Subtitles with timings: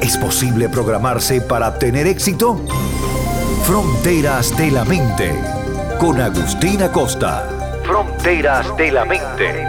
[0.00, 2.60] ¿Es posible programarse para tener éxito?
[3.64, 5.34] Fronteras de la Mente,
[5.98, 7.48] con Agustina Costa.
[7.84, 9.66] Fronteras de la Mente.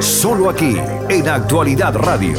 [0.00, 0.76] Solo aquí,
[1.10, 2.38] en Actualidad Radio.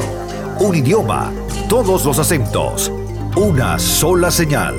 [0.59, 1.31] Un idioma,
[1.69, 2.91] todos los acentos,
[3.35, 4.75] una sola señal.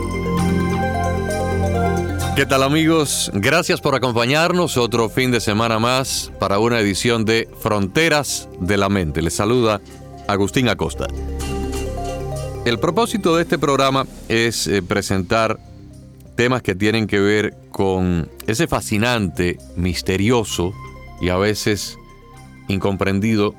[2.34, 3.30] ¿Qué tal amigos?
[3.32, 8.88] Gracias por acompañarnos otro fin de semana más para una edición de Fronteras de la
[8.88, 9.22] Mente.
[9.22, 9.80] Les saluda
[10.26, 11.06] Agustín Acosta.
[12.64, 15.58] El propósito de este programa es eh, presentar
[16.34, 20.72] temas que tienen que ver con ese fascinante, misterioso
[21.20, 21.98] y a veces
[22.68, 23.54] incomprendido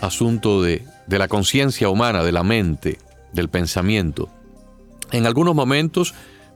[0.00, 2.98] asunto de, de la conciencia humana, de la mente,
[3.32, 4.28] del pensamiento.
[5.12, 6.14] En algunos momentos,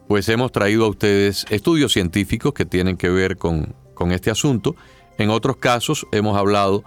[0.09, 4.77] pues hemos traído a ustedes estudios científicos que tienen que ver con, con este asunto.
[5.19, 6.85] En otros casos hemos hablado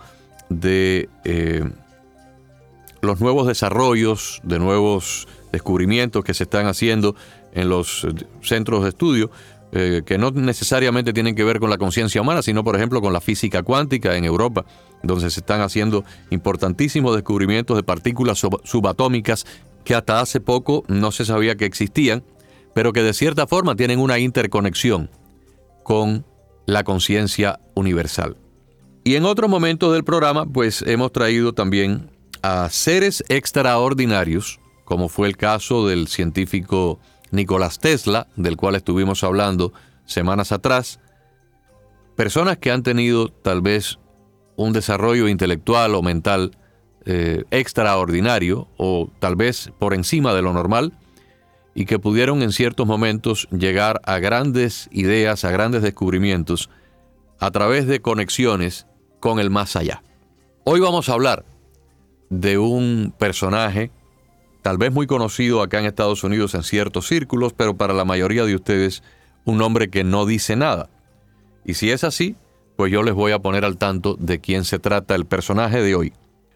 [0.50, 1.64] de eh,
[3.02, 7.16] los nuevos desarrollos, de nuevos descubrimientos que se están haciendo
[7.54, 9.32] en los eh, centros de estudio,
[9.72, 13.14] eh, que no necesariamente tienen que ver con la conciencia humana, sino por ejemplo con
[13.14, 14.66] la física cuántica en Europa,
[15.04, 19.46] donde se están haciendo importantísimos descubrimientos de partículas subatómicas
[19.84, 22.24] que hasta hace poco no se sabía que existían,
[22.74, 25.10] pero que de cierta forma tienen una interconexión
[25.84, 26.26] con
[26.66, 28.38] la conciencia universal.
[29.04, 32.10] Y en otro momento del programa, pues hemos traído también
[32.42, 37.00] a seres extraordinarios, como fue el caso del científico
[37.32, 39.74] Nicolás Tesla, del cual estuvimos hablando
[40.06, 41.00] semanas atrás,
[42.16, 44.00] personas que han tenido tal vez
[44.56, 46.58] un desarrollo intelectual o mental
[47.06, 50.94] eh, extraordinario o tal vez por encima de lo normal
[51.74, 56.70] y que pudieron en ciertos momentos llegar a grandes ideas, a grandes descubrimientos
[57.40, 58.86] a través de conexiones
[59.22, 60.04] con el más allá.
[60.66, 61.46] Hoy vamos a hablar
[62.30, 63.92] de un personaje
[64.62, 68.46] tal vez muy conocido acá en Estados Unidos en ciertos círculos, pero para la mayoría
[68.46, 69.04] de ustedes
[69.46, 70.90] un nombre que no dice nada.
[71.66, 72.36] Y si es así,
[72.76, 75.96] pues yo les voy a poner al tanto de quién se trata el personaje de
[75.96, 76.14] hoy.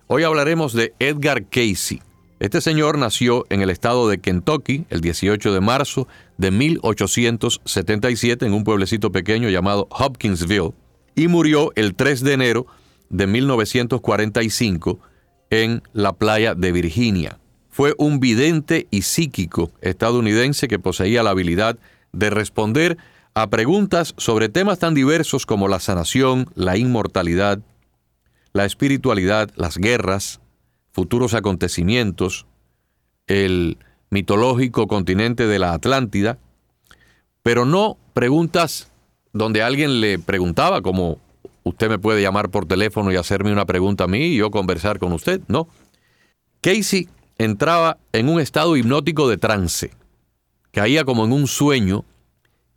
[0.07, 2.01] Hoy hablaremos de Edgar Casey.
[2.39, 6.07] Este señor nació en el estado de Kentucky el 18 de marzo
[6.37, 10.73] de 1877 en un pueblecito pequeño llamado Hopkinsville
[11.15, 12.67] y murió el 3 de enero
[13.09, 14.99] de 1945
[15.53, 17.37] en la playa de Virginia.
[17.69, 21.77] Fue un vidente y psíquico estadounidense que poseía la habilidad
[22.11, 22.97] de responder
[23.35, 27.59] a preguntas sobre temas tan diversos como la sanación, la inmortalidad,
[28.51, 30.41] la espiritualidad, las guerras,
[30.91, 32.47] futuros acontecimientos,
[33.27, 33.77] el
[34.09, 36.39] mitológico continente de la Atlántida,
[37.43, 38.91] pero no preguntas
[39.33, 41.19] donde alguien le preguntaba como
[41.63, 44.99] usted me puede llamar por teléfono y hacerme una pregunta a mí y yo conversar
[44.99, 45.41] con usted.
[45.47, 45.67] No.
[46.61, 49.91] Casey entraba en un estado hipnótico de trance.
[50.71, 52.05] Caía como en un sueño.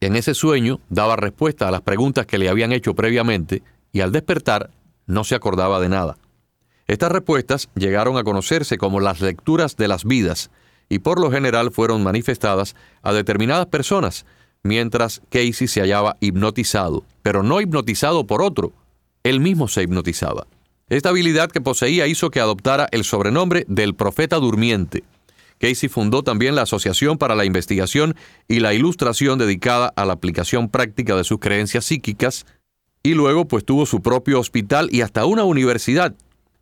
[0.00, 4.12] En ese sueño daba respuesta a las preguntas que le habían hecho previamente y al
[4.12, 4.70] despertar
[5.06, 6.18] no se acordaba de nada.
[6.86, 10.50] Estas respuestas llegaron a conocerse como las lecturas de las vidas
[10.88, 14.26] y por lo general fueron manifestadas a determinadas personas
[14.62, 18.72] mientras Casey se hallaba hipnotizado, pero no hipnotizado por otro,
[19.22, 20.47] él mismo se hipnotizaba.
[20.89, 25.03] Esta habilidad que poseía hizo que adoptara el sobrenombre del profeta durmiente.
[25.59, 28.15] Casey fundó también la Asociación para la Investigación
[28.47, 32.47] y la Ilustración dedicada a la aplicación práctica de sus creencias psíquicas,
[33.03, 36.15] y luego pues tuvo su propio hospital y hasta una universidad,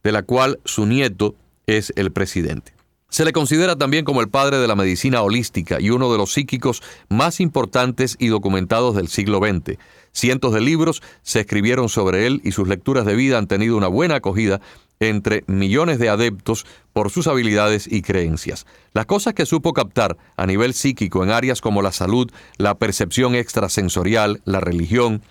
[0.03, 1.35] de la cual su nieto
[1.67, 2.74] es el presidente.
[3.15, 6.33] Se le considera también como el padre de la medicina holística y uno de los
[6.33, 9.79] psíquicos más importantes y documentados del siglo XX.
[10.11, 13.87] Cientos de libros se escribieron sobre él y sus lecturas de vida han tenido una
[13.87, 14.61] buena acogida
[14.99, 18.67] entre millones de adeptos por sus habilidades y creencias.
[18.95, 23.37] Las cosas que supo captar a nivel psíquico en áreas como la salud, la percepción
[23.37, 25.23] extrasensorial, la religión,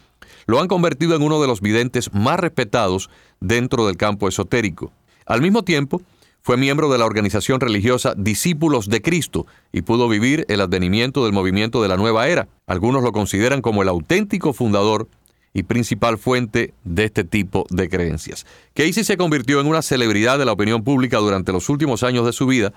[0.46, 3.10] lo han convertido en uno de los videntes más respetados
[3.42, 4.94] dentro del campo esotérico.
[5.26, 6.02] Al mismo tiempo,
[6.46, 11.32] fue miembro de la organización religiosa Discípulos de Cristo y pudo vivir el advenimiento del
[11.32, 12.50] movimiento de la nueva era.
[12.68, 15.08] Algunos lo consideran como el auténtico fundador
[15.54, 18.46] y principal fuente de este tipo de creencias.
[18.74, 22.34] Casey se convirtió en una celebridad de la opinión pública durante los últimos años de
[22.34, 22.74] su vida.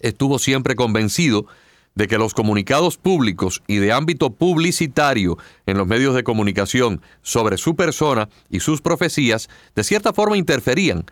[0.00, 1.46] Estuvo siempre convencido
[1.94, 7.56] de que los comunicados públicos y de ámbito publicitario en los medios de comunicación sobre
[7.56, 11.06] su persona y sus profecías de cierta forma interferían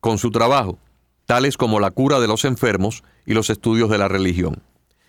[0.00, 0.78] con su trabajo,
[1.26, 4.62] tales como la cura de los enfermos y los estudios de la religión.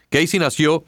[0.10, 0.84] Casey nació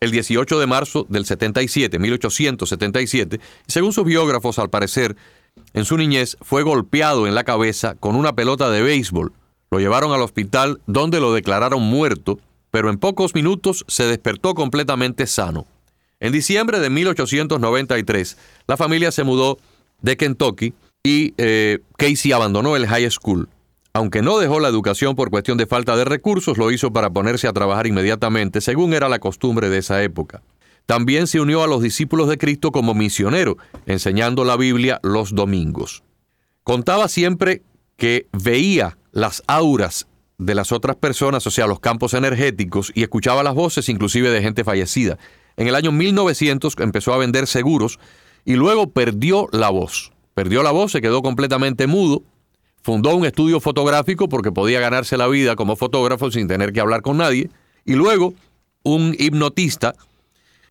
[0.00, 5.16] el 18 de marzo del 77, 1877, y según sus biógrafos, al parecer,
[5.74, 9.32] en su niñez fue golpeado en la cabeza con una pelota de béisbol.
[9.70, 12.38] Lo llevaron al hospital donde lo declararon muerto,
[12.70, 15.66] pero en pocos minutos se despertó completamente sano.
[16.20, 19.58] En diciembre de 1893, la familia se mudó
[20.00, 23.48] de Kentucky y eh, Casey abandonó el high school.
[23.92, 27.48] Aunque no dejó la educación por cuestión de falta de recursos, lo hizo para ponerse
[27.48, 30.42] a trabajar inmediatamente, según era la costumbre de esa época.
[30.86, 36.02] También se unió a los discípulos de Cristo como misionero, enseñando la Biblia los domingos.
[36.62, 37.62] Contaba siempre
[37.96, 40.06] que veía las auras
[40.38, 44.40] de las otras personas, o sea, los campos energéticos, y escuchaba las voces inclusive de
[44.40, 45.18] gente fallecida.
[45.56, 47.98] En el año 1900 empezó a vender seguros
[48.44, 50.12] y luego perdió la voz.
[50.34, 52.22] Perdió la voz, se quedó completamente mudo,
[52.82, 57.02] Fundó un estudio fotográfico porque podía ganarse la vida como fotógrafo sin tener que hablar
[57.02, 57.50] con nadie.
[57.84, 58.34] Y luego
[58.82, 59.94] un hipnotista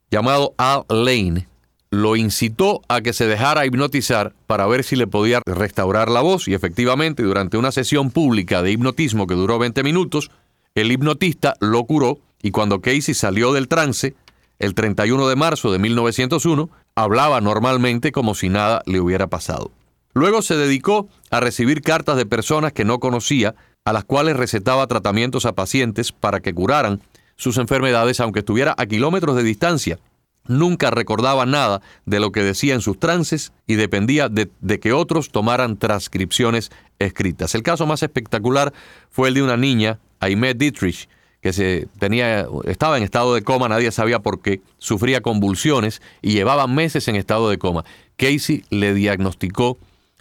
[0.09, 1.47] llamado Al Lane
[1.89, 6.47] lo incitó a que se dejara hipnotizar para ver si le podía restaurar la voz
[6.47, 10.31] y efectivamente durante una sesión pública de hipnotismo que duró 20 minutos,
[10.75, 14.15] el hipnotista lo curó y cuando Casey salió del trance,
[14.59, 19.71] el 31 de marzo de 1901, hablaba normalmente como si nada le hubiera pasado.
[20.17, 23.53] Luego se dedicó a recibir cartas de personas que no conocía,
[23.85, 27.03] a las cuales recetaba tratamientos a pacientes para que curaran
[27.35, 29.99] sus enfermedades aunque estuviera a kilómetros de distancia.
[30.47, 34.49] Nunca recordaba nada de lo que decía en sus trances y dependía de,
[34.79, 37.53] que otros tomaran transcripciones escritas.
[37.53, 38.73] El caso más espectacular
[39.11, 41.09] fue el de una niña, Aimee Dietrich,
[41.41, 46.31] que se tenía, estaba en estado de coma, nadie sabía por qué, sufría convulsiones y
[46.31, 47.85] llevaba meses en estado de coma.
[48.15, 49.77] Casey le diagnosticó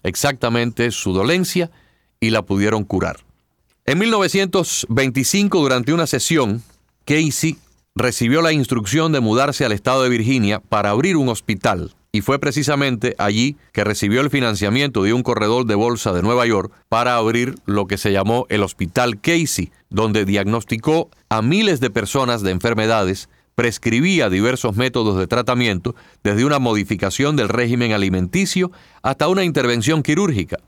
[0.07, 1.71] exactamente su dolencia
[2.21, 3.19] y la pudieron curar.
[3.85, 6.63] En 1925, durante una sesión,
[7.05, 7.59] Casey
[7.95, 12.39] recibió la instrucción de mudarse al estado de Virginia para abrir un hospital y fue
[12.39, 17.17] precisamente allí que recibió el financiamiento de un corredor de bolsa de Nueva York para
[17.17, 22.53] abrir lo que se llamó el Hospital Casey, donde diagnosticó a miles de personas de
[22.53, 28.71] enfermedades prescribía diversos métodos de tratamiento, desde una modificación del régimen alimenticio
[29.03, 30.59] hasta una intervención quirúrgica,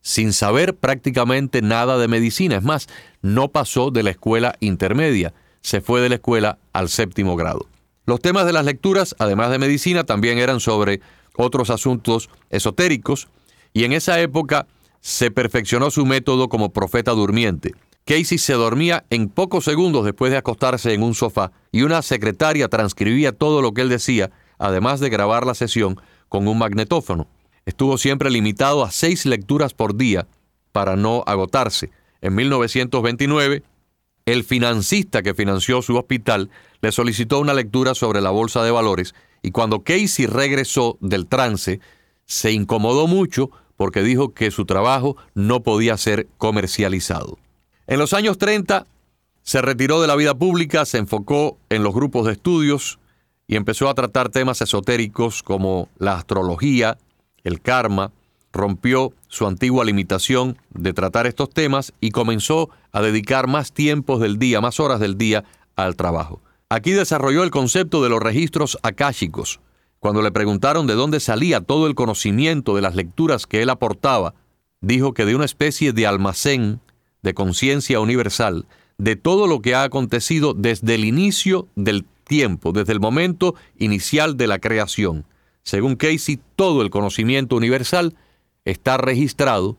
[0.00, 2.56] sin saber prácticamente nada de medicina.
[2.56, 2.86] Es más,
[3.20, 7.66] no pasó de la escuela intermedia, se fue de la escuela al séptimo grado.
[8.06, 11.00] Los temas de las lecturas, además de medicina, también eran sobre
[11.36, 13.28] otros asuntos esotéricos,
[13.72, 14.68] y en esa época
[15.00, 17.74] se perfeccionó su método como profeta durmiente.
[18.04, 22.68] Casey se dormía en pocos segundos después de acostarse en un sofá y una secretaria
[22.68, 27.28] transcribía todo lo que él decía, además de grabar la sesión con un magnetófono.
[27.66, 30.26] Estuvo siempre limitado a seis lecturas por día
[30.72, 31.90] para no agotarse.
[32.20, 33.62] En 1929,
[34.26, 36.50] el financista que financió su hospital
[36.80, 41.80] le solicitó una lectura sobre la bolsa de valores y cuando Casey regresó del trance,
[42.26, 47.38] se incomodó mucho porque dijo que su trabajo no podía ser comercializado.
[47.86, 48.86] En los años 30
[49.50, 53.00] se retiró de la vida pública, se enfocó en los grupos de estudios
[53.48, 56.98] y empezó a tratar temas esotéricos como la astrología,
[57.42, 58.12] el karma,
[58.52, 64.38] rompió su antigua limitación de tratar estos temas y comenzó a dedicar más tiempos del
[64.38, 65.42] día, más horas del día
[65.74, 66.40] al trabajo.
[66.68, 69.58] Aquí desarrolló el concepto de los registros akáshicos.
[69.98, 74.32] Cuando le preguntaron de dónde salía todo el conocimiento de las lecturas que él aportaba,
[74.80, 76.80] dijo que de una especie de almacén
[77.22, 78.64] de conciencia universal
[79.00, 84.36] de todo lo que ha acontecido desde el inicio del tiempo, desde el momento inicial
[84.36, 85.24] de la creación.
[85.62, 88.14] Según Casey, todo el conocimiento universal
[88.66, 89.78] está registrado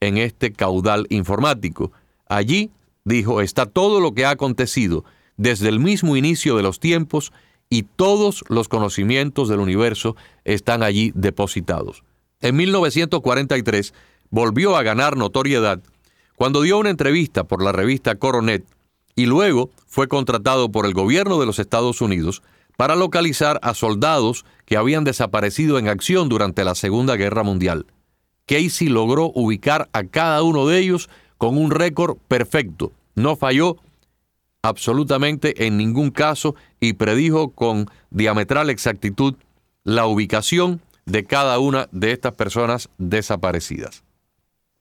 [0.00, 1.90] en este caudal informático.
[2.28, 2.70] Allí,
[3.04, 5.04] dijo, está todo lo que ha acontecido
[5.38, 7.32] desde el mismo inicio de los tiempos
[7.70, 12.04] y todos los conocimientos del universo están allí depositados.
[12.42, 13.94] En 1943
[14.28, 15.80] volvió a ganar notoriedad
[16.40, 18.64] cuando dio una entrevista por la revista Coronet
[19.14, 22.42] y luego fue contratado por el gobierno de los Estados Unidos
[22.78, 27.84] para localizar a soldados que habían desaparecido en acción durante la Segunda Guerra Mundial.
[28.46, 32.92] Casey logró ubicar a cada uno de ellos con un récord perfecto.
[33.14, 33.76] No falló
[34.62, 39.34] absolutamente en ningún caso y predijo con diametral exactitud
[39.84, 44.04] la ubicación de cada una de estas personas desaparecidas.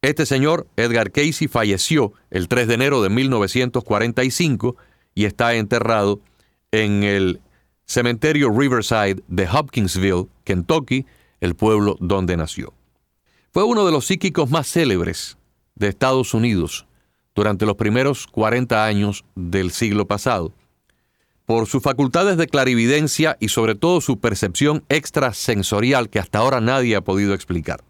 [0.02, 4.78] Este señor, Edgar Casey, falleció el 3 de enero de 1945
[5.14, 6.22] y está enterrado
[6.72, 7.42] en el
[7.86, 11.06] cementerio Riverside de Hopkinsville, Kentucky,
[11.42, 12.74] el pueblo donde nació.
[13.52, 15.38] Fue uno de los psíquicos más célebres
[15.76, 16.86] de Estados Unidos
[17.36, 20.54] durante los primeros 40 años del siglo pasado,
[21.46, 26.96] por sus facultades de clarividencia y sobre todo su percepción extrasensorial que hasta ahora nadie
[26.96, 27.84] ha podido explicar.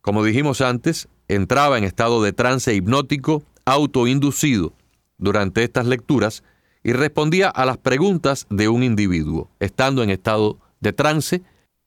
[0.00, 4.72] Como dijimos antes, entraba en estado de trance hipnótico autoinducido
[5.18, 6.42] durante estas lecturas
[6.82, 9.48] y respondía a las preguntas de un individuo.
[9.58, 11.42] Estando en estado de trance,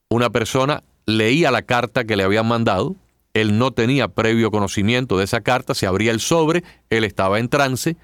[0.09, 2.95] una persona leía la carta que le habían mandado,
[3.33, 7.49] él no tenía previo conocimiento de esa carta, se abría el sobre, él estaba en
[7.49, 7.95] trance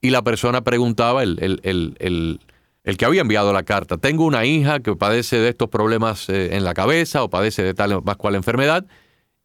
[0.00, 4.94] y la persona preguntaba, el, el, que había enviado la carta, tengo una hija que
[4.94, 8.86] padece de estos problemas eh, en la cabeza o padece de tal o cual enfermedad,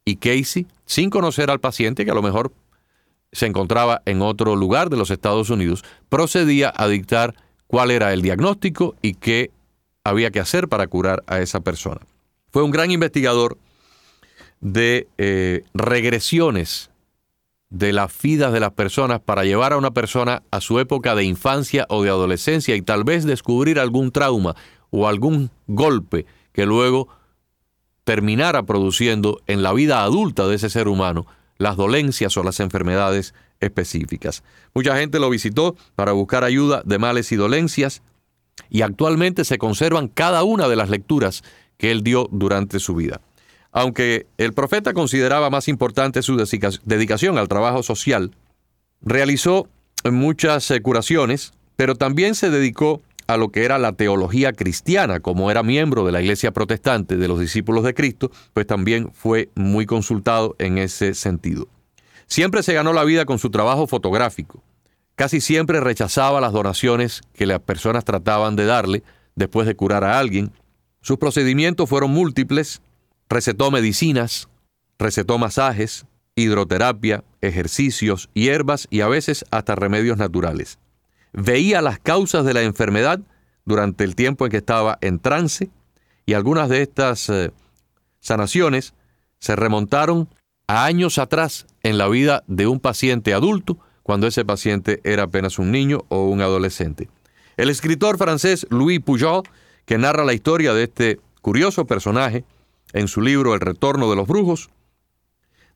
[0.06, 2.52] y Casey, sin conocer al paciente, que a lo mejor
[3.32, 7.36] se encontraba en otro lugar de los Estados Unidos, procedía a dictar
[7.68, 9.52] cuál era el diagnóstico y qué
[10.04, 12.02] había que hacer para curar a esa persona.
[12.52, 13.58] Fue un gran investigador
[14.60, 16.92] de eh, regresiones
[17.70, 21.24] de las vidas de las personas para llevar a una persona a su época de
[21.24, 24.56] infancia o de adolescencia y tal vez descubrir algún trauma
[24.90, 27.08] o algún golpe que luego
[28.04, 31.26] terminara produciendo en la vida adulta de ese ser humano
[31.58, 34.44] las dolencias o las enfermedades específicas.
[34.74, 38.02] Mucha gente lo visitó para buscar ayuda de males y dolencias
[38.70, 41.44] y actualmente se conservan cada una de las lecturas
[41.78, 43.22] que él dio durante su vida.
[43.72, 46.36] Aunque el profeta consideraba más importante su
[46.84, 48.32] dedicación al trabajo social,
[49.02, 49.68] realizó
[50.04, 53.02] muchas eh, curaciones, pero también se dedicó
[53.34, 57.28] a lo que era la teología cristiana, como era miembro de la iglesia protestante de
[57.28, 61.68] los discípulos de Cristo, pues también fue muy consultado en ese sentido.
[62.28, 64.64] Siempre se ganó la vida con su trabajo fotográfico.
[65.16, 69.04] Casi siempre rechazaba las donaciones que las personas trataban de darle
[69.36, 70.52] después de curar a alguien.
[71.02, 72.82] Sus procedimientos fueron múltiples.
[73.30, 74.50] Recetó medicinas,
[74.98, 80.80] recetó masajes, hidroterapia, ejercicios, hierbas y a veces hasta remedios naturales
[81.34, 83.20] veía las causas de la enfermedad
[83.66, 85.70] durante el tiempo en que estaba en trance
[86.26, 87.52] y algunas de estas eh,
[88.20, 88.94] sanaciones
[89.40, 90.30] se remontaron
[90.68, 95.60] a años atrás en la vida de un paciente adulto cuando ese paciente era apenas
[95.60, 97.10] un niño o un adolescente.
[97.58, 99.44] El escritor francés Louis Pujol,
[99.86, 102.46] que narra la historia de este curioso personaje
[102.94, 104.70] en su libro El retorno de los brujos,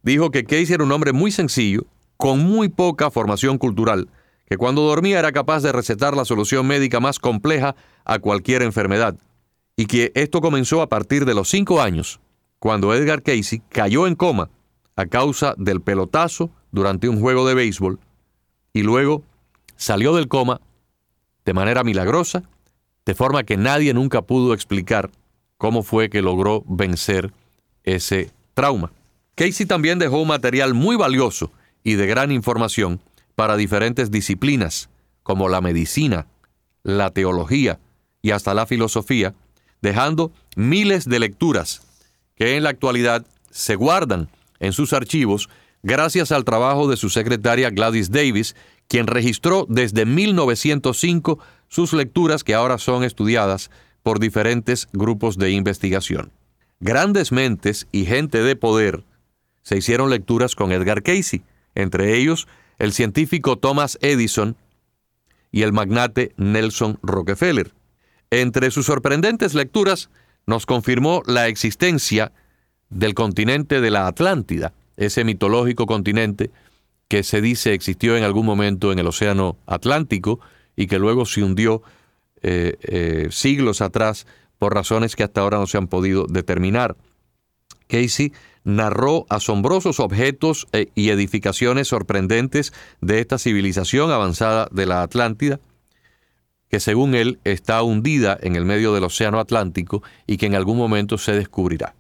[0.02, 1.86] dijo que Casey era un hombre muy sencillo,
[2.18, 4.10] con muy poca formación cultural,
[4.48, 9.16] que cuando dormía era capaz de recetar la solución médica más compleja a cualquier enfermedad,
[9.76, 12.20] y que esto comenzó a partir de los cinco años,
[12.60, 14.50] cuando Edgar Casey cayó en coma
[14.96, 18.00] a causa del pelotazo durante un juego de béisbol,
[18.74, 19.24] y luego
[19.76, 20.62] salió del coma
[21.44, 22.44] de manera milagrosa,
[23.06, 25.12] de forma que nadie nunca pudo explicar
[25.58, 27.32] cómo fue que logró vencer
[27.84, 28.92] ese trauma.
[29.36, 31.52] Casey también dejó un material muy valioso
[31.84, 33.00] y de gran información
[33.36, 34.90] para diferentes disciplinas,
[35.24, 36.28] como la medicina,
[36.84, 37.80] la teología
[38.22, 39.34] y hasta la filosofía,
[39.82, 41.82] dejando miles de lecturas
[42.36, 45.50] que en la actualidad se guardan en sus archivos
[45.84, 48.56] gracias al trabajo de su secretaria Gladys Davis,
[48.88, 53.70] quien registró desde 1905 sus lecturas que ahora son estudiadas
[54.04, 56.32] por diferentes grupos de investigación.
[56.80, 59.04] Grandes mentes y gente de poder
[59.64, 62.48] se hicieron lecturas con Edgar Casey, entre ellos
[62.80, 64.56] el científico Thomas Edison
[65.52, 67.74] y el magnate Nelson Rockefeller.
[68.30, 70.10] Entre sus sorprendentes lecturas
[70.46, 72.32] nos confirmó la existencia
[72.90, 76.52] del continente de la Atlántida, ese mitológico continente
[77.08, 80.40] que se dice existió en algún momento en el Océano Atlántico
[80.76, 81.84] y que luego se hundió
[82.42, 84.28] eh, eh, siglos atrás
[84.58, 86.96] por razones que hasta ahora no se han podido determinar.
[87.88, 88.34] Casey
[88.66, 95.60] narró asombrosos objetos eh, y edificaciones sorprendentes de esta civilización avanzada de la Atlántida,
[96.68, 100.78] que según él está hundida en el medio del Océano Atlántico y que en algún
[100.78, 101.96] momento se descubrirá.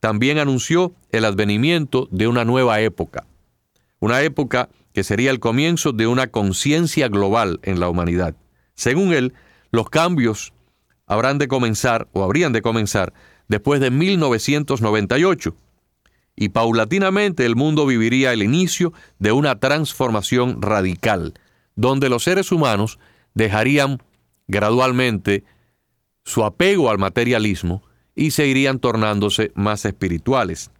[0.00, 3.24] También anunció el advenimiento de una nueva época,
[4.00, 8.34] una época que sería el comienzo de una conciencia global en la humanidad.
[8.74, 9.32] Según él,
[9.70, 10.52] los cambios
[11.06, 13.12] habrán de comenzar o habrían de comenzar
[13.46, 15.54] después de 1998
[16.40, 21.34] y paulatinamente el mundo viviría el inicio de una transformación radical,
[21.74, 23.00] donde los seres humanos
[23.34, 24.00] dejarían
[24.46, 25.42] gradualmente
[26.24, 27.82] su apego al materialismo
[28.14, 30.70] y se irían tornándose más espirituales.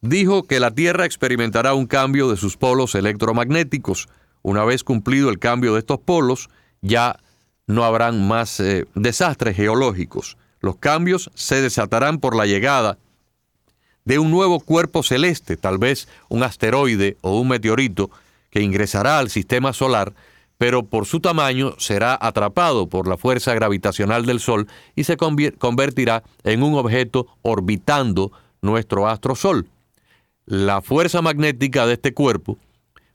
[0.00, 4.08] Dijo que la Tierra experimentará un cambio de sus polos electromagnéticos.
[4.42, 6.48] Una vez cumplido el cambio de estos polos,
[6.80, 7.16] ya
[7.68, 10.36] no habrán más eh, desastres geológicos.
[10.58, 12.98] Los cambios se desatarán por la llegada
[14.04, 18.10] de un nuevo cuerpo celeste, tal vez un asteroide o un meteorito
[18.50, 20.12] que ingresará al sistema solar,
[20.58, 26.22] pero por su tamaño será atrapado por la fuerza gravitacional del Sol y se convertirá
[26.44, 28.30] en un objeto orbitando
[28.60, 29.66] nuestro astro Sol.
[30.46, 32.58] La fuerza magnética de este cuerpo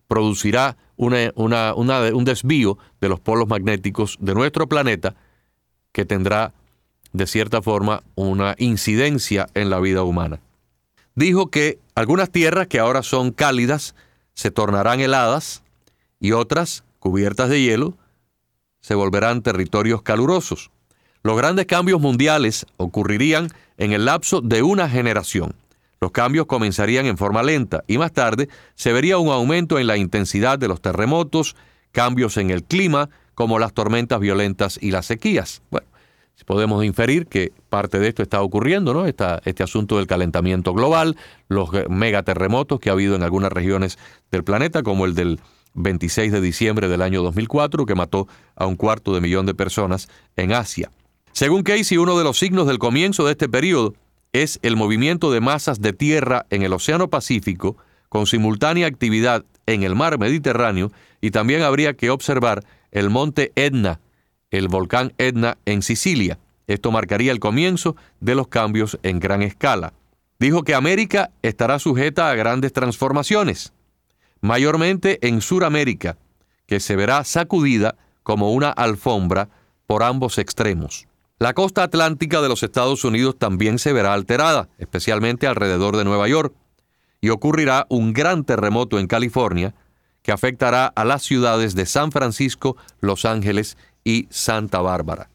[0.07, 5.15] producirá un desvío de los polos magnéticos de nuestro planeta
[5.91, 6.53] que tendrá
[7.13, 10.39] de cierta forma una incidencia en la vida humana.
[11.17, 13.95] Dijo que algunas tierras que ahora son cálidas
[14.35, 15.63] se tornarán heladas
[16.19, 17.97] y otras, cubiertas de hielo,
[18.81, 20.69] se volverán territorios calurosos.
[21.23, 25.55] Los grandes cambios mundiales ocurrirían en el lapso de una generación.
[25.99, 29.97] Los cambios comenzarían en forma lenta y más tarde se vería un aumento en la
[29.97, 31.55] intensidad de los terremotos,
[31.93, 35.63] cambios en el clima, como las tormentas violentas y las sequías.
[35.71, 35.87] Bueno,
[36.45, 39.05] podemos inferir que parte de esto está ocurriendo, ¿no?
[39.05, 41.17] este asunto del calentamiento global,
[41.47, 43.97] los megaterremotos que ha habido en algunas regiones
[44.31, 45.39] del planeta, como el del
[45.73, 50.09] 26 de diciembre del año 2004, que mató a un cuarto de millón de personas
[50.35, 50.91] en Asia.
[51.31, 53.93] Según Casey, uno de los signos del comienzo de este periodo
[54.33, 57.77] es el movimiento de masas de tierra en el Océano Pacífico
[58.09, 60.91] con simultánea actividad en el mar Mediterráneo
[61.21, 63.99] y también habría que observar el monte Etna
[64.51, 66.39] el volcán Etna en Sicilia.
[66.67, 69.93] Esto marcaría el comienzo de los cambios en gran escala.
[70.39, 73.73] Dijo que América estará sujeta a grandes transformaciones,
[74.41, 76.17] mayormente en Sudamérica,
[76.67, 79.49] que se verá sacudida como una alfombra
[79.87, 81.07] por ambos extremos.
[81.39, 86.27] La costa atlántica de los Estados Unidos también se verá alterada, especialmente alrededor de Nueva
[86.27, 86.53] York,
[87.21, 89.73] y ocurrirá un gran terremoto en California
[90.23, 93.77] que afectará a las ciudades de San Francisco, Los Ángeles
[94.07, 95.29] y Santa Bárbara.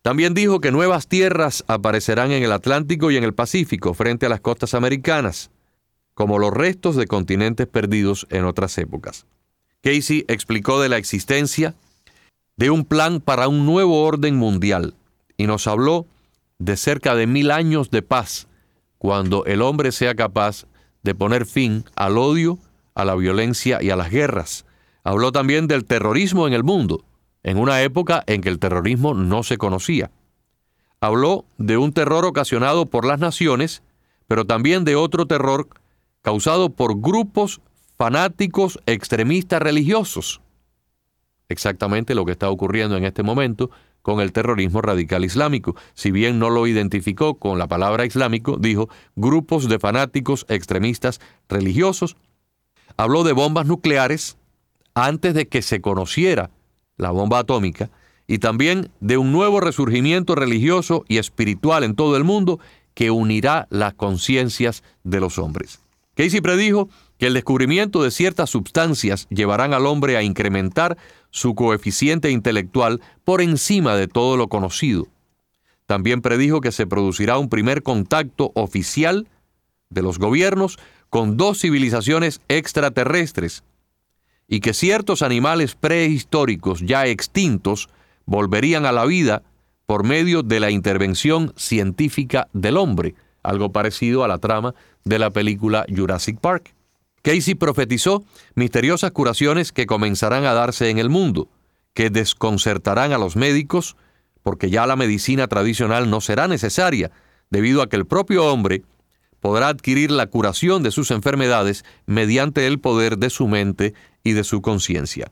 [0.00, 4.28] También dijo que nuevas tierras aparecerán en el Atlántico y en el Pacífico frente a
[4.28, 5.50] las costas americanas,
[6.14, 9.26] como los restos de continentes perdidos en otras épocas.
[9.82, 11.74] Casey explicó de la existencia
[12.56, 14.94] de un plan para un nuevo orden mundial
[15.36, 16.06] y nos habló
[16.60, 18.46] de cerca de mil años de paz,
[18.98, 20.66] cuando el hombre sea capaz
[21.02, 22.60] de poner fin al odio,
[22.94, 24.64] a la violencia y a las guerras.
[25.02, 27.04] Habló también del terrorismo en el mundo
[27.46, 30.10] en una época en que el terrorismo no se conocía.
[31.00, 33.84] Habló de un terror ocasionado por las naciones,
[34.26, 35.68] pero también de otro terror
[36.22, 37.60] causado por grupos
[37.96, 40.40] fanáticos extremistas religiosos.
[41.48, 43.70] Exactamente lo que está ocurriendo en este momento
[44.02, 45.76] con el terrorismo radical islámico.
[45.94, 52.16] Si bien no lo identificó con la palabra islámico, dijo grupos de fanáticos extremistas religiosos.
[52.96, 54.36] Habló de bombas nucleares
[54.94, 56.50] antes de que se conociera
[56.96, 57.90] la bomba atómica,
[58.26, 62.58] y también de un nuevo resurgimiento religioso y espiritual en todo el mundo
[62.94, 65.80] que unirá las conciencias de los hombres.
[66.14, 70.96] Casey predijo que el descubrimiento de ciertas sustancias llevarán al hombre a incrementar
[71.30, 75.06] su coeficiente intelectual por encima de todo lo conocido.
[75.86, 79.28] También predijo que se producirá un primer contacto oficial
[79.90, 80.78] de los gobiernos
[81.10, 83.62] con dos civilizaciones extraterrestres,
[84.48, 87.88] y que ciertos animales prehistóricos ya extintos
[88.26, 89.42] volverían a la vida
[89.86, 95.30] por medio de la intervención científica del hombre, algo parecido a la trama de la
[95.30, 96.74] película Jurassic Park.
[97.22, 101.48] Casey profetizó misteriosas curaciones que comenzarán a darse en el mundo,
[101.94, 103.96] que desconcertarán a los médicos,
[104.42, 107.10] porque ya la medicina tradicional no será necesaria,
[107.50, 108.82] debido a que el propio hombre
[109.46, 114.42] podrá adquirir la curación de sus enfermedades mediante el poder de su mente y de
[114.42, 115.30] su conciencia.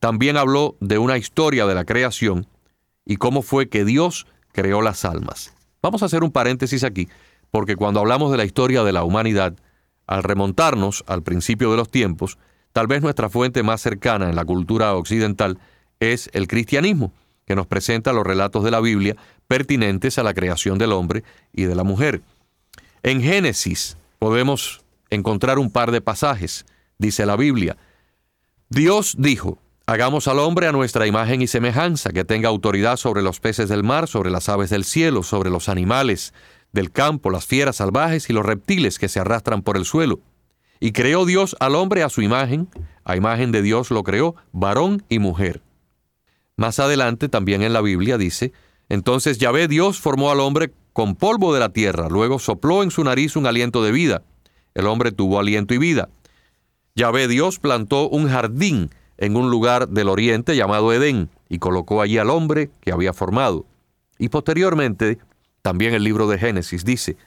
[0.00, 2.46] También habló de una historia de la creación
[3.06, 5.54] y cómo fue que Dios creó las almas.
[5.80, 7.08] Vamos a hacer un paréntesis aquí,
[7.50, 9.54] porque cuando hablamos de la historia de la humanidad,
[10.06, 12.36] al remontarnos al principio de los tiempos,
[12.74, 15.58] tal vez nuestra fuente más cercana en la cultura occidental
[16.00, 17.14] es el cristianismo,
[17.46, 19.16] que nos presenta los relatos de la Biblia
[19.48, 21.24] pertinentes a la creación del hombre
[21.54, 22.20] y de la mujer.
[23.02, 26.66] En Génesis podemos encontrar un par de pasajes.
[26.98, 27.76] Dice la Biblia,
[28.68, 33.38] Dios dijo, hagamos al hombre a nuestra imagen y semejanza, que tenga autoridad sobre los
[33.38, 36.32] peces del mar, sobre las aves del cielo, sobre los animales
[36.72, 40.20] del campo, las fieras salvajes y los reptiles que se arrastran por el suelo.
[40.80, 42.68] Y creó Dios al hombre a su imagen,
[43.04, 45.62] a imagen de Dios lo creó, varón y mujer.
[46.56, 48.52] Más adelante también en la Biblia dice,
[48.88, 53.04] entonces Yahvé Dios formó al hombre con polvo de la tierra, luego sopló en su
[53.04, 54.22] nariz un aliento de vida.
[54.72, 56.08] El hombre tuvo aliento y vida.
[56.94, 62.16] Yahvé Dios plantó un jardín en un lugar del oriente llamado Edén, y colocó allí
[62.16, 63.66] al hombre que había formado.
[64.18, 65.18] Y posteriormente,
[65.60, 67.18] también el libro de Génesis dice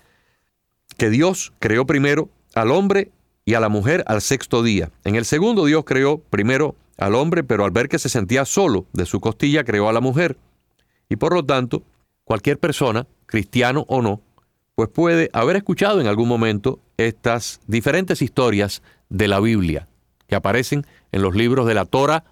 [0.98, 3.12] que Dios creó primero al hombre
[3.46, 4.90] y a la mujer al sexto día.
[5.04, 8.88] En el segundo Dios creó primero al hombre, pero al ver que se sentía solo
[8.94, 10.38] de su costilla, creó a la mujer.
[11.08, 11.84] Y por lo tanto,
[12.24, 14.22] cualquier persona, cristiano o no,
[14.74, 19.88] pues puede haber escuchado en algún momento estas diferentes historias de la Biblia
[20.28, 22.24] que aparecen en los libros de la Torah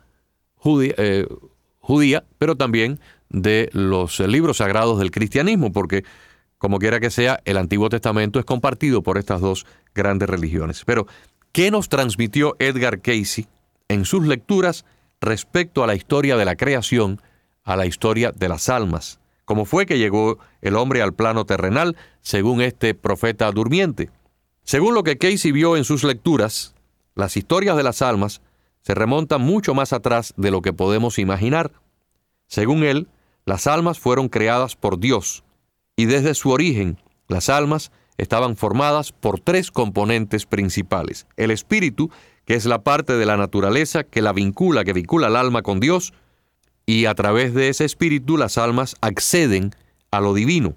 [0.56, 1.28] judía, eh,
[1.80, 6.04] judía pero también de los libros sagrados del cristianismo, porque
[6.58, 10.84] como quiera que sea, el Antiguo Testamento es compartido por estas dos grandes religiones.
[10.84, 11.06] Pero,
[11.52, 13.46] ¿qué nos transmitió Edgar Casey
[13.88, 14.84] en sus lecturas
[15.22, 17.22] respecto a la historia de la creación,
[17.64, 19.20] a la historia de las almas?
[19.48, 24.10] ¿Cómo fue que llegó el hombre al plano terrenal, según este profeta durmiente?
[24.64, 26.76] Según lo que Casey vio en sus lecturas,
[27.16, 28.42] las historias de las almas
[28.82, 31.72] se remontan mucho más atrás de lo que podemos imaginar.
[32.48, 33.08] Según él,
[33.46, 35.46] las almas fueron creadas por Dios,
[35.96, 41.26] y desde su origen las almas estaban formadas por tres componentes principales.
[41.38, 42.12] El espíritu,
[42.44, 45.80] que es la parte de la naturaleza que la vincula, que vincula al alma con
[45.80, 46.12] Dios,
[46.88, 49.76] y a través de ese espíritu las almas acceden
[50.10, 50.74] a lo divino.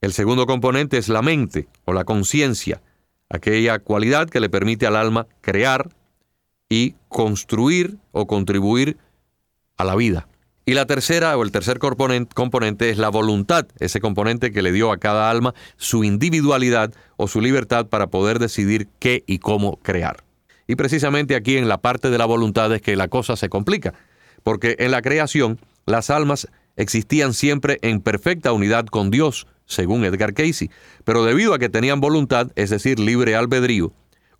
[0.00, 2.82] El segundo componente es la mente o la conciencia,
[3.28, 5.90] aquella cualidad que le permite al alma crear
[6.68, 8.96] y construir o contribuir
[9.76, 10.28] a la vida.
[10.66, 14.92] Y la tercera o el tercer componente es la voluntad, ese componente que le dio
[14.92, 20.24] a cada alma su individualidad o su libertad para poder decidir qué y cómo crear.
[20.66, 23.92] Y precisamente aquí en la parte de la voluntad es que la cosa se complica,
[24.44, 30.34] porque en la creación las almas existían siempre en perfecta unidad con Dios, según Edgar
[30.34, 30.70] Casey,
[31.04, 33.92] pero debido a que tenían voluntad, es decir, libre albedrío,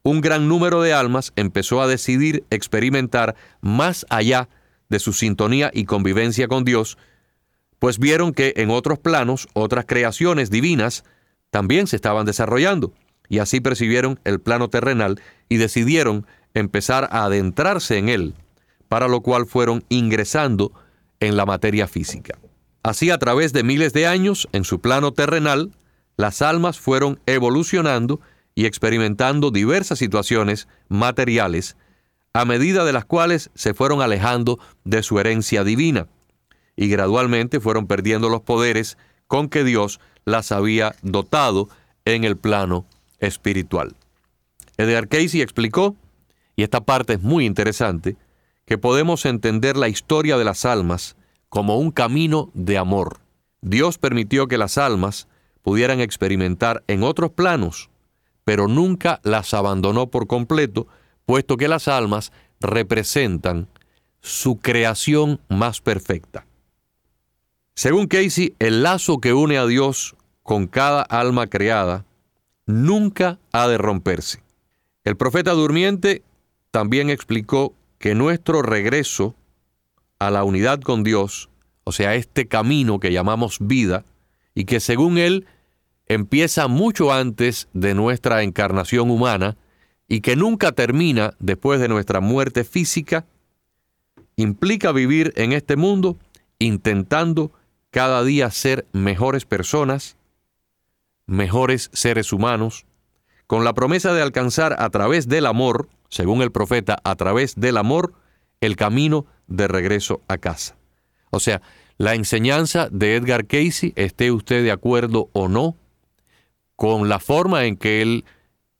[0.03, 4.49] un gran número de almas empezó a decidir experimentar más allá
[4.91, 6.99] de su sintonía y convivencia con Dios,
[7.79, 11.05] pues vieron que en otros planos otras creaciones divinas
[11.51, 12.93] también se estaban desarrollando,
[13.29, 18.35] y así percibieron el plano terrenal y decidieron empezar a adentrarse en él,
[18.89, 20.73] para lo cual fueron ingresando
[21.21, 22.39] en la materia física.
[22.83, 25.73] Así a través de miles de años, en su plano terrenal,
[26.17, 28.21] las almas fueron evolucionando
[28.55, 31.77] y experimentando diversas situaciones materiales
[32.35, 36.09] a medida de las cuales se fueron alejando de su herencia divina
[36.77, 41.69] y gradualmente fueron perdiendo los poderes con que Dios las había dotado
[42.05, 42.87] en el plano
[43.21, 43.95] espiritual.
[44.77, 45.97] Edgar Casey explicó,
[46.57, 48.17] y esta parte es muy interesante,
[48.65, 51.17] que podemos entender la historia de las almas
[51.49, 53.21] como un camino de amor.
[53.61, 55.29] Dios permitió que las almas
[55.63, 57.91] pudieran experimentar en otros planos,
[58.45, 60.87] pero nunca las abandonó por completo,
[61.25, 63.69] puesto que las almas representan
[64.21, 66.47] su creación más perfecta.
[67.75, 72.05] Según Casey, el lazo que une a Dios con cada alma creada
[72.67, 74.43] nunca ha de romperse.
[75.05, 76.23] El profeta durmiente
[76.71, 77.75] también explicó
[78.05, 79.35] que nuestro regreso
[80.19, 81.49] a la unidad con Dios,
[81.85, 84.05] o sea, este camino que llamamos vida,
[84.55, 85.47] y que según él
[86.05, 89.57] empieza mucho antes de nuestra encarnación humana,
[90.07, 93.25] y que nunca termina después de nuestra muerte física,
[94.37, 96.19] implica vivir en este mundo
[96.59, 97.53] intentando
[97.91, 100.19] cada día ser mejores personas,
[101.25, 102.85] mejores seres humanos,
[103.47, 107.77] con la promesa de alcanzar a través del amor, según el profeta, a través del
[107.77, 108.13] amor,
[108.61, 110.77] el camino de regreso a casa.
[111.31, 111.61] O sea,
[111.99, 115.75] la enseñanza de Edgar Casey, esté usted de acuerdo o no,
[116.77, 118.25] con la forma en que él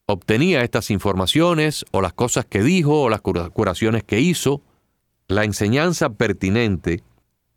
[0.07, 4.63] obtenía estas informaciones o las cosas que dijo o las curaciones que hizo,
[5.27, 7.03] la enseñanza pertinente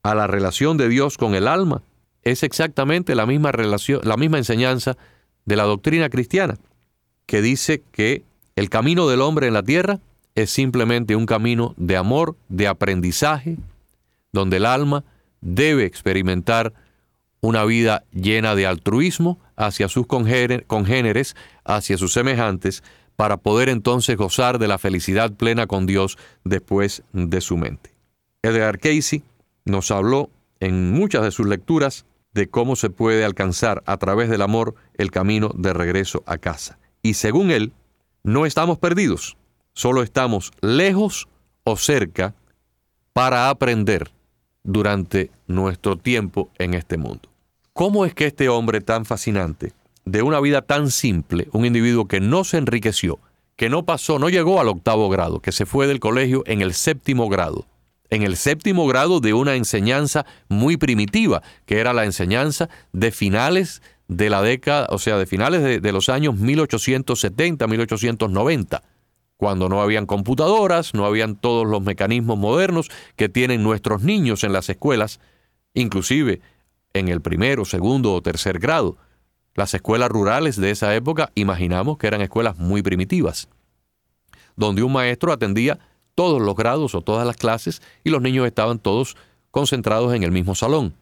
[0.01, 1.83] a la relación de Dios con el alma
[2.23, 4.97] es exactamente la misma relación, la misma enseñanza
[5.45, 6.57] de la doctrina cristiana,
[7.27, 8.23] que dice que
[8.57, 9.99] el camino del hombre en la tierra
[10.33, 13.57] es simplemente un camino de amor, de aprendizaje,
[14.33, 15.03] donde el alma
[15.41, 16.73] debe experimentar
[17.39, 22.83] una vida llena de altruismo hacia sus congéneres, hacia sus semejantes,
[23.15, 27.91] para poder entonces gozar de la felicidad plena con Dios después de su mente.
[28.41, 29.21] Edgar Casey
[29.65, 34.41] nos habló en muchas de sus lecturas de cómo se puede alcanzar a través del
[34.41, 36.79] amor el camino de regreso a casa.
[37.03, 37.71] Y según él,
[38.27, 39.37] no estamos perdidos,
[39.71, 41.29] solo estamos lejos
[41.63, 42.35] o cerca
[43.13, 44.11] para aprender
[44.63, 47.29] durante nuestro tiempo en este mundo.
[47.71, 49.71] ¿Cómo es que este hombre tan fascinante,
[50.03, 53.19] de una vida tan simple, un individuo que no se enriqueció,
[53.55, 56.73] que no pasó, no llegó al octavo grado, que se fue del colegio en el
[56.73, 57.65] séptimo grado,
[58.09, 63.81] en el séptimo grado de una enseñanza muy primitiva, que era la enseñanza de finales
[64.07, 68.83] de la década, o sea, de finales de, los años 1870, 1890,
[69.35, 74.53] cuando no habían computadoras, no habían todos los mecanismos modernos que tienen nuestros niños en
[74.53, 75.19] las escuelas,
[75.73, 76.41] inclusive
[76.93, 78.97] en el primero, segundo o tercer grado.
[79.53, 83.49] Las escuelas rurales de esa época imaginamos que eran escuelas muy primitivas,
[84.55, 85.79] donde un maestro atendía
[86.15, 89.17] todos los grados o todas las clases y los niños estaban todos
[89.51, 90.95] concentrados en el mismo salón.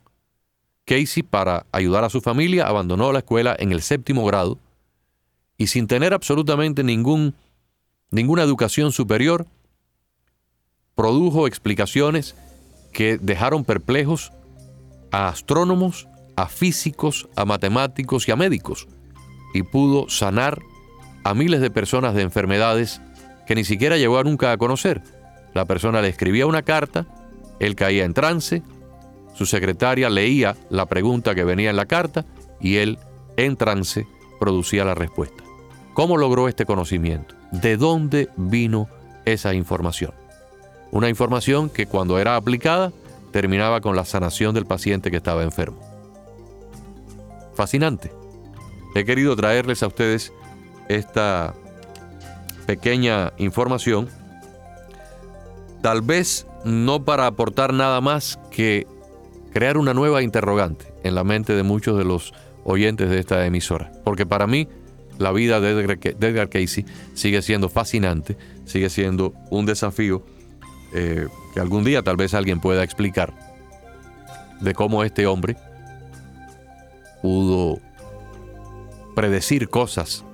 [0.86, 4.60] Casey, para ayudar a su familia, abandonó la escuela en el séptimo grado
[5.58, 7.34] y sin tener absolutamente ningún,
[8.12, 9.48] ninguna educación superior,
[10.96, 12.36] produjo explicaciones
[12.94, 14.32] que dejaron perplejos
[15.12, 18.88] a astrónomos, a físicos, a matemáticos y a médicos,
[19.54, 20.62] y pudo sanar
[21.24, 23.02] a miles de personas de enfermedades
[23.48, 25.02] que ni siquiera llegó nunca a conocer.
[25.54, 27.08] La persona le escribía una carta,
[27.60, 28.62] él caía en trance,
[29.36, 32.26] su secretaria leía la pregunta que venía en la carta
[32.60, 32.98] y él,
[33.38, 34.08] en trance,
[34.40, 35.44] producía la respuesta.
[35.94, 37.36] ¿Cómo logró este conocimiento?
[37.52, 38.88] ¿De dónde vino
[39.26, 40.14] esa información?
[40.92, 42.94] Una información que cuando era aplicada
[43.32, 45.80] terminaba con la sanación del paciente que estaba enfermo.
[47.54, 48.12] Fascinante.
[48.96, 50.32] He querido traerles a ustedes
[50.88, 51.54] esta
[52.66, 54.10] pequeña información,
[55.82, 58.88] tal vez no para aportar nada más que
[59.56, 62.34] crear una nueva interrogante en la mente de muchos de los
[62.66, 63.90] oyentes de esta emisora.
[64.04, 64.68] Porque para mí
[65.18, 70.26] la vida de Edgar, Casey sigue siendo fascinante, sigue siendo un desafío
[70.94, 73.34] eh, que algún día tal vez alguien pueda explicar
[74.60, 75.56] de cómo este hombre
[77.22, 77.80] pudo
[79.16, 80.26] predecir cosas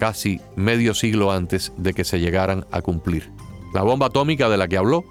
[0.00, 3.30] casi medio siglo antes de que se llegaran a cumplir.
[3.72, 5.04] La bomba atómica de la que habló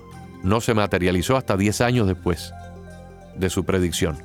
[0.44, 2.54] no se materializó hasta 10 años después
[3.36, 4.18] de su predicción.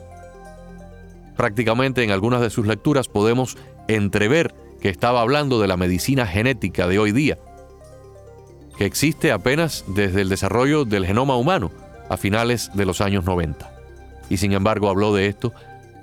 [1.36, 3.56] Prácticamente en algunas de sus lecturas podemos
[3.88, 7.38] entrever que estaba hablando de la medicina genética de hoy día,
[8.78, 11.70] que existe apenas desde el desarrollo del genoma humano
[12.08, 13.70] a finales de los años 90.
[14.28, 15.52] Y sin embargo habló de esto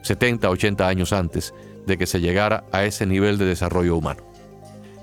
[0.03, 1.53] 70, 80 años antes
[1.85, 4.23] de que se llegara a ese nivel de desarrollo humano.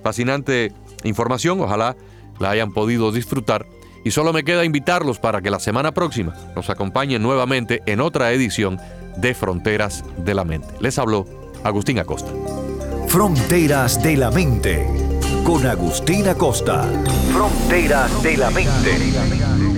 [0.03, 0.73] Fascinante
[1.05, 1.97] información, ojalá
[2.39, 3.67] la hayan podido disfrutar.
[4.05, 8.33] Y solo me queda invitarlos para que la semana próxima nos acompañen nuevamente en otra
[8.33, 8.79] edición
[9.17, 10.69] de Fronteras de la Mente.
[10.81, 11.27] Les habló
[11.65, 12.31] Agustín Acosta.
[13.09, 14.87] Fronteras de la Mente
[15.45, 16.89] con Agustín Acosta.
[17.33, 19.70] Fronteras de la Mente.